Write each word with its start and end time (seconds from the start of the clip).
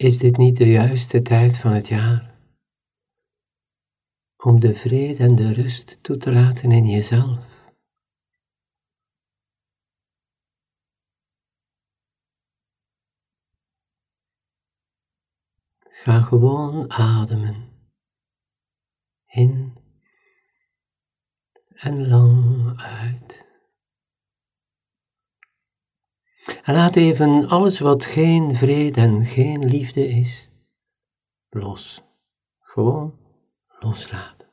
Is 0.00 0.18
dit 0.18 0.36
niet 0.36 0.56
de 0.56 0.70
juiste 0.70 1.22
tijd 1.22 1.58
van 1.58 1.72
het 1.72 1.88
jaar? 1.88 2.38
Om 4.36 4.60
de 4.60 4.74
vrede 4.74 5.22
en 5.24 5.34
de 5.34 5.52
rust 5.52 6.02
toe 6.02 6.16
te 6.16 6.32
laten 6.32 6.72
in 6.72 6.86
jezelf. 6.86 7.72
Ga 15.78 16.20
gewoon 16.20 16.90
ademen. 16.90 17.68
In 19.26 19.78
en 21.68 22.08
lang 22.08 22.76
uit. 22.80 23.49
En 26.62 26.74
laat 26.74 26.96
even 26.96 27.48
alles 27.48 27.80
wat 27.80 28.04
geen 28.04 28.56
vrede 28.56 29.00
en 29.00 29.24
geen 29.24 29.64
liefde 29.64 30.08
is, 30.08 30.50
los. 31.48 32.02
Gewoon 32.58 33.18
loslaten. 33.78 34.48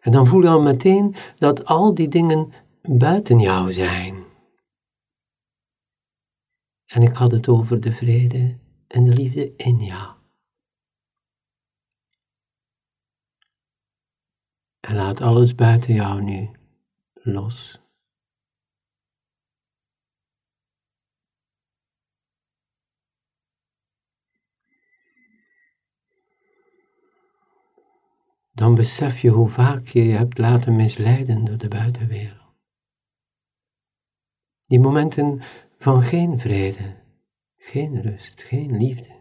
En 0.00 0.12
dan 0.12 0.26
voel 0.26 0.42
je 0.42 0.48
al 0.48 0.60
meteen 0.60 1.14
dat 1.36 1.64
al 1.64 1.94
die 1.94 2.08
dingen 2.08 2.52
buiten 2.82 3.40
jou 3.40 3.72
zijn. 3.72 4.24
En 6.86 7.02
ik 7.02 7.16
had 7.16 7.30
het 7.30 7.48
over 7.48 7.80
de 7.80 7.92
vrede 7.92 8.58
en 8.86 9.04
de 9.04 9.12
liefde 9.12 9.56
in 9.56 9.76
jou. 9.76 10.16
En 14.80 14.94
laat 14.94 15.20
alles 15.20 15.54
buiten 15.54 15.94
jou 15.94 16.22
nu 16.22 16.50
los. 17.12 17.87
Dan 28.58 28.74
besef 28.74 29.20
je 29.20 29.30
hoe 29.30 29.48
vaak 29.48 29.86
je 29.86 30.04
je 30.04 30.16
hebt 30.16 30.38
laten 30.38 30.76
misleiden 30.76 31.44
door 31.44 31.58
de 31.58 31.68
buitenwereld. 31.68 32.54
Die 34.66 34.80
momenten 34.80 35.40
van 35.78 36.02
geen 36.02 36.38
vrede, 36.38 36.96
geen 37.56 38.02
rust, 38.02 38.42
geen 38.42 38.76
liefde. 38.76 39.16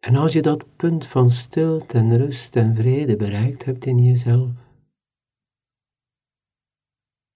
En 0.00 0.16
als 0.16 0.32
je 0.32 0.42
dat 0.42 0.76
punt 0.76 1.06
van 1.06 1.30
stilte 1.30 1.98
en 1.98 2.16
rust 2.16 2.56
en 2.56 2.74
vrede 2.74 3.16
bereikt 3.16 3.64
hebt 3.64 3.86
in 3.86 3.98
jezelf, 3.98 4.50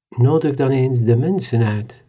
nodig 0.08 0.54
dan 0.54 0.70
eens 0.70 1.00
de 1.00 1.16
mensen 1.16 1.62
uit 1.62 2.05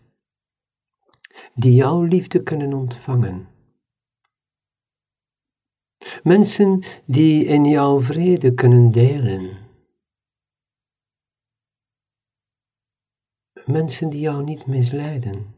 die 1.57 1.73
jouw 1.73 2.03
liefde 2.03 2.43
kunnen 2.43 2.73
ontvangen. 2.73 3.47
Mensen 6.23 6.83
die 7.05 7.45
in 7.45 7.65
jouw 7.65 8.01
vrede 8.01 8.53
kunnen 8.53 8.91
delen. 8.91 9.57
Mensen 13.65 14.09
die 14.09 14.19
jou 14.19 14.43
niet 14.43 14.65
misleiden. 14.65 15.55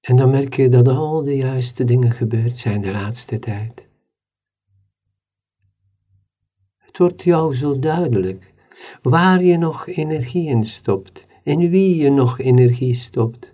En 0.00 0.16
dan 0.16 0.30
merk 0.30 0.54
je 0.54 0.68
dat 0.68 0.88
al 0.88 1.22
de 1.22 1.36
juiste 1.36 1.84
dingen 1.84 2.12
gebeurd 2.12 2.56
zijn 2.56 2.80
de 2.80 2.90
laatste 2.90 3.38
tijd. 3.38 3.88
Het 6.76 6.89
wordt 7.00 7.22
jou 7.22 7.54
zo 7.54 7.78
duidelijk 7.78 8.52
waar 9.02 9.42
je 9.42 9.56
nog 9.56 9.86
energie 9.86 10.48
in 10.48 10.64
stopt, 10.64 11.26
in 11.42 11.70
wie 11.70 11.96
je 11.96 12.10
nog 12.10 12.38
energie 12.38 12.94
stopt. 12.94 13.52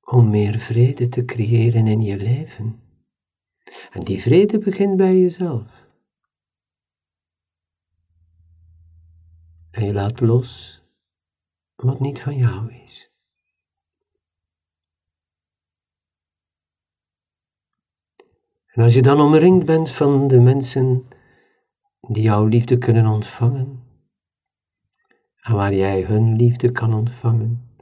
Om 0.00 0.30
meer 0.30 0.58
vrede 0.58 1.08
te 1.08 1.24
creëren 1.24 1.86
in 1.86 2.00
je 2.00 2.16
leven. 2.16 2.80
En 3.90 4.00
die 4.00 4.20
vrede 4.20 4.58
begint 4.58 4.96
bij 4.96 5.18
jezelf. 5.18 5.88
En 9.70 9.84
je 9.84 9.92
laat 9.92 10.20
los 10.20 10.82
wat 11.74 12.00
niet 12.00 12.20
van 12.20 12.36
jou 12.36 12.72
is. 12.72 13.07
En 18.72 18.82
als 18.82 18.94
je 18.94 19.02
dan 19.02 19.20
omringd 19.20 19.64
bent 19.64 19.90
van 19.90 20.28
de 20.28 20.40
mensen 20.40 21.08
die 22.00 22.22
jouw 22.22 22.44
liefde 22.44 22.78
kunnen 22.78 23.06
ontvangen, 23.06 23.82
en 25.40 25.54
waar 25.54 25.74
jij 25.74 26.02
hun 26.02 26.36
liefde 26.36 26.72
kan 26.72 26.94
ontvangen, 26.94 27.76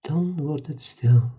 dan 0.00 0.42
wordt 0.42 0.66
het 0.66 0.82
stil. 0.82 1.30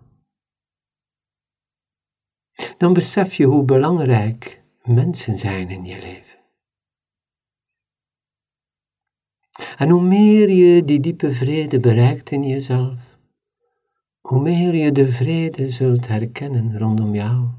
Dan 2.78 2.94
besef 2.94 3.34
je 3.34 3.46
hoe 3.46 3.64
belangrijk 3.64 4.64
mensen 4.84 5.38
zijn 5.38 5.70
in 5.70 5.86
je 5.86 6.02
leven. 6.02 6.40
En 9.78 9.90
hoe 9.90 10.02
meer 10.02 10.50
je 10.50 10.86
die 10.86 11.00
diepe 11.00 11.32
vrede 11.34 11.80
bereikt 11.80 12.32
in 12.32 12.44
jezelf, 12.44 13.15
hoe 14.26 14.42
meer 14.42 14.76
je 14.76 14.92
de 14.92 15.12
vrede 15.12 15.70
zult 15.70 16.08
herkennen 16.08 16.78
rondom 16.78 17.16
jou. 17.16 17.50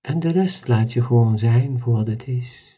En 0.00 0.18
de 0.18 0.30
rest 0.30 0.68
laat 0.68 0.92
je 0.92 1.02
gewoon 1.02 1.38
zijn 1.38 1.80
voor 1.80 1.92
wat 1.92 2.06
het 2.06 2.26
is. 2.26 2.76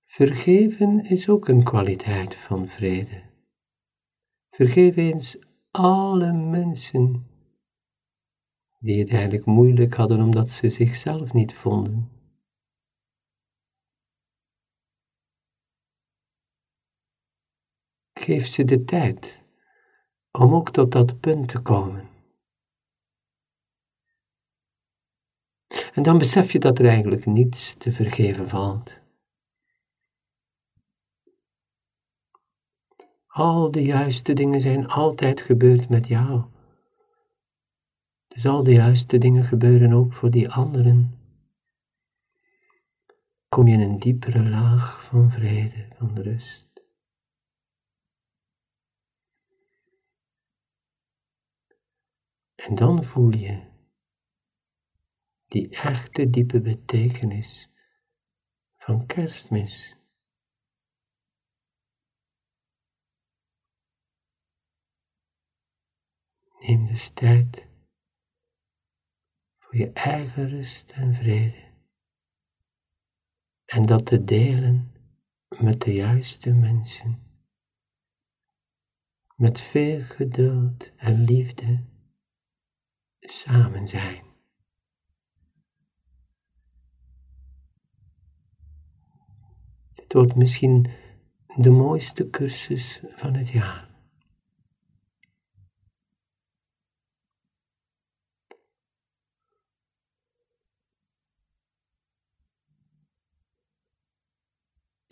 Vergeven 0.00 1.04
is 1.04 1.28
ook 1.28 1.48
een 1.48 1.64
kwaliteit 1.64 2.36
van 2.36 2.68
vrede. 2.68 3.22
Vergeef 4.48 4.96
eens 4.96 5.38
alle 5.70 6.32
mensen 6.32 7.31
die 8.82 8.98
het 8.98 9.10
eigenlijk 9.10 9.44
moeilijk 9.44 9.94
hadden 9.94 10.20
omdat 10.20 10.50
ze 10.50 10.68
zichzelf 10.68 11.32
niet 11.32 11.54
vonden. 11.54 12.10
Geef 18.12 18.46
ze 18.46 18.64
de 18.64 18.84
tijd 18.84 19.44
om 20.30 20.54
ook 20.54 20.70
tot 20.70 20.92
dat 20.92 21.20
punt 21.20 21.48
te 21.48 21.60
komen. 21.62 22.08
En 25.92 26.02
dan 26.02 26.18
besef 26.18 26.52
je 26.52 26.58
dat 26.58 26.78
er 26.78 26.86
eigenlijk 26.86 27.26
niets 27.26 27.74
te 27.74 27.92
vergeven 27.92 28.48
valt. 28.48 29.00
Al 33.26 33.70
de 33.70 33.82
juiste 33.82 34.32
dingen 34.32 34.60
zijn 34.60 34.86
altijd 34.86 35.40
gebeurd 35.40 35.88
met 35.88 36.06
jou. 36.06 36.44
Dus 38.32 38.46
al 38.46 38.62
de 38.62 38.72
juiste 38.72 39.18
dingen 39.18 39.44
gebeuren 39.44 39.92
ook 39.92 40.12
voor 40.12 40.30
die 40.30 40.50
anderen. 40.50 41.18
Kom 43.48 43.66
je 43.68 43.72
in 43.72 43.80
een 43.80 43.98
diepere 43.98 44.48
laag 44.48 45.04
van 45.04 45.30
vrede, 45.30 45.88
van 45.96 46.18
rust. 46.18 46.84
En 52.54 52.74
dan 52.74 53.04
voel 53.04 53.36
je 53.36 53.70
die 55.46 55.68
echte 55.68 56.30
diepe 56.30 56.60
betekenis 56.60 57.70
van 58.76 59.06
kerstmis. 59.06 59.96
Neem 66.58 66.86
dus 66.86 67.10
tijd 67.10 67.70
voor 69.72 69.80
je 69.80 69.92
eigen 69.92 70.48
rust 70.48 70.92
en 70.92 71.14
vrede. 71.14 71.70
En 73.64 73.86
dat 73.86 74.06
te 74.06 74.24
delen 74.24 74.92
met 75.58 75.80
de 75.80 75.92
juiste 75.92 76.52
mensen. 76.52 77.22
Met 79.36 79.60
veel 79.60 80.02
geduld 80.02 80.92
en 80.96 81.24
liefde 81.24 81.84
samen 83.20 83.88
zijn. 83.88 84.24
Dit 89.92 90.12
wordt 90.12 90.34
misschien 90.34 90.90
de 91.56 91.70
mooiste 91.70 92.30
cursus 92.30 93.02
van 93.14 93.34
het 93.34 93.48
jaar. 93.48 93.91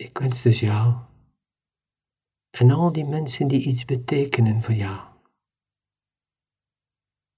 Ik 0.01 0.17
wens 0.17 0.41
dus 0.41 0.59
jou 0.59 0.95
en 2.49 2.71
al 2.71 2.91
die 2.91 3.05
mensen 3.05 3.47
die 3.47 3.65
iets 3.65 3.85
betekenen 3.85 4.63
voor 4.63 4.73
jou 4.73 5.07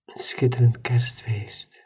een 0.05 0.17
schitterend 0.17 0.81
kerstfeest. 0.81 1.82